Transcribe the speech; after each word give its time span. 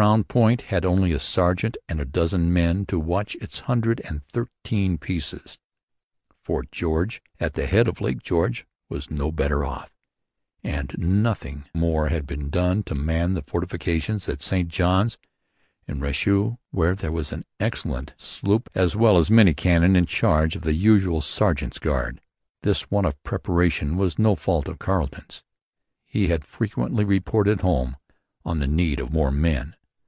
Crown 0.00 0.22
Point 0.22 0.60
had 0.62 0.84
only 0.84 1.10
a 1.10 1.18
sergeant 1.18 1.76
and 1.88 2.00
a 2.00 2.04
dozen 2.04 2.52
men 2.52 2.86
to 2.86 2.98
watch 3.00 3.34
its 3.40 3.58
hundred 3.66 4.00
and 4.08 4.22
thirteen 4.22 4.98
pieces. 4.98 5.58
Fort 6.44 6.70
George, 6.70 7.20
at 7.40 7.54
the 7.54 7.66
head 7.66 7.88
of 7.88 8.00
Lake 8.00 8.22
George, 8.22 8.66
was 8.88 9.10
no 9.10 9.32
better 9.32 9.64
off; 9.64 9.92
and 10.62 10.94
nothing 10.96 11.64
more 11.74 12.06
had 12.08 12.24
been 12.24 12.50
done 12.50 12.84
to 12.84 12.94
man 12.94 13.34
the 13.34 13.42
fortifications 13.42 14.28
at 14.28 14.42
St 14.42 14.68
Johns 14.68 15.18
on 15.88 15.98
the 15.98 16.04
Richelieu, 16.06 16.54
where 16.70 16.94
there 16.94 17.10
was 17.12 17.32
an 17.32 17.42
excellent 17.58 18.14
sloop 18.16 18.70
as 18.76 18.94
well 18.94 19.18
as 19.18 19.28
many 19.28 19.54
cannon 19.54 19.96
in 19.96 20.06
charge 20.06 20.54
of 20.54 20.62
the 20.62 20.72
usual 20.74 21.20
sergeant's 21.20 21.80
guard. 21.80 22.20
This 22.62 22.92
want 22.92 23.08
of 23.08 23.20
preparation 23.24 23.96
was 23.96 24.20
no 24.20 24.36
fault 24.36 24.68
of 24.68 24.78
Carleton's. 24.78 25.42
He 26.06 26.28
had 26.28 26.44
frequently 26.44 27.04
reported 27.04 27.62
home 27.62 27.96
on 28.44 28.60
the 28.60 28.68
need 28.68 29.00
of 29.00 29.12
more 29.12 29.32
men. 29.32 29.74